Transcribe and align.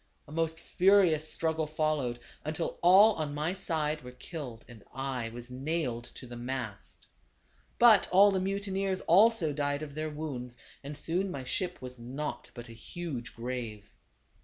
A 0.27 0.31
most 0.31 0.59
furious 0.59 1.31
struggle 1.31 1.67
followed, 1.67 2.17
until 2.43 2.79
all 2.81 3.13
on 3.17 3.35
my 3.35 3.53
side 3.53 4.01
were 4.01 4.09
killed, 4.13 4.65
and 4.67 4.83
I 4.95 5.29
was 5.29 5.51
nailed 5.51 6.05
to 6.15 6.25
the 6.25 6.35
mast. 6.35 7.05
But 7.77 8.09
all 8.11 8.31
the 8.31 8.39
mutineers 8.39 9.01
also 9.01 9.53
died 9.53 9.83
of 9.83 9.93
their 9.93 10.09
wounds, 10.09 10.57
and 10.83 10.97
soon 10.97 11.29
my 11.29 11.43
ship 11.43 11.83
was 11.83 11.99
naught 11.99 12.49
but 12.55 12.67
a 12.67 12.71
huge 12.73 13.35
grave. 13.35 13.91